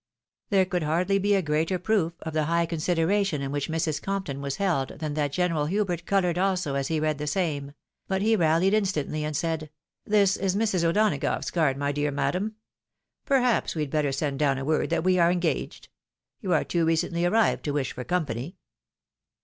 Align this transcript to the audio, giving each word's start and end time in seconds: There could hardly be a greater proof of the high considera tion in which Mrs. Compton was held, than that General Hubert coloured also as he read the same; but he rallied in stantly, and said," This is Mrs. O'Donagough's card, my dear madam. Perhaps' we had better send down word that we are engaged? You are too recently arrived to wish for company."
There 0.49 0.65
could 0.65 0.81
hardly 0.81 1.19
be 1.19 1.35
a 1.35 1.43
greater 1.43 1.77
proof 1.77 2.13
of 2.23 2.33
the 2.33 2.45
high 2.45 2.65
considera 2.65 3.23
tion 3.23 3.43
in 3.43 3.51
which 3.51 3.69
Mrs. 3.69 4.01
Compton 4.01 4.41
was 4.41 4.55
held, 4.55 4.97
than 4.97 5.13
that 5.13 5.31
General 5.31 5.67
Hubert 5.67 6.07
coloured 6.07 6.39
also 6.39 6.73
as 6.73 6.87
he 6.87 6.99
read 6.99 7.19
the 7.19 7.27
same; 7.27 7.73
but 8.07 8.23
he 8.23 8.35
rallied 8.35 8.73
in 8.73 8.83
stantly, 8.85 9.21
and 9.21 9.37
said," 9.37 9.69
This 10.07 10.37
is 10.37 10.55
Mrs. 10.55 10.83
O'Donagough's 10.83 11.51
card, 11.51 11.77
my 11.77 11.91
dear 11.91 12.09
madam. 12.09 12.55
Perhaps' 13.27 13.75
we 13.75 13.83
had 13.83 13.91
better 13.91 14.11
send 14.11 14.39
down 14.39 14.65
word 14.65 14.89
that 14.89 15.03
we 15.03 15.19
are 15.19 15.29
engaged? 15.31 15.87
You 16.39 16.51
are 16.51 16.63
too 16.63 16.83
recently 16.83 17.23
arrived 17.23 17.63
to 17.65 17.71
wish 17.73 17.91
for 17.93 18.03
company." 18.03 18.57